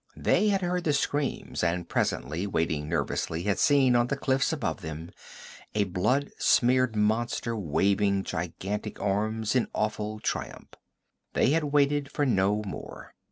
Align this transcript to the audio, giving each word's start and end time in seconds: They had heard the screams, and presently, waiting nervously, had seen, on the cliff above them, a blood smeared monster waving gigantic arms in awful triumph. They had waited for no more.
They 0.17 0.49
had 0.49 0.61
heard 0.63 0.83
the 0.85 0.93
screams, 0.93 1.63
and 1.63 1.87
presently, 1.87 2.47
waiting 2.47 2.89
nervously, 2.89 3.43
had 3.43 3.59
seen, 3.59 3.95
on 3.95 4.07
the 4.07 4.17
cliff 4.17 4.51
above 4.51 4.81
them, 4.81 5.11
a 5.75 5.83
blood 5.83 6.31
smeared 6.39 6.95
monster 6.95 7.55
waving 7.55 8.23
gigantic 8.23 8.99
arms 8.99 9.55
in 9.55 9.67
awful 9.75 10.19
triumph. 10.19 10.73
They 11.33 11.51
had 11.51 11.65
waited 11.65 12.11
for 12.11 12.25
no 12.25 12.63
more. 12.65 13.13